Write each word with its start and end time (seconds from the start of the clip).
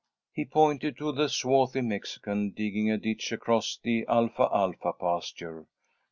He 0.33 0.45
pointed 0.45 0.97
to 0.97 1.11
the 1.11 1.29
swarthy 1.29 1.81
Mexican, 1.81 2.49
digging 2.49 2.89
a 2.89 2.97
ditch 2.97 3.31
across 3.31 3.77
the 3.77 4.03
alfalfa 4.09 4.93
pasture. 4.93 5.67